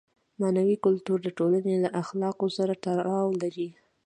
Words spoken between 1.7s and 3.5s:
له اخلاقو سره تړاو